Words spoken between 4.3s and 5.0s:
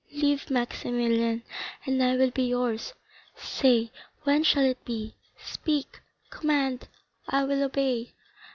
shall it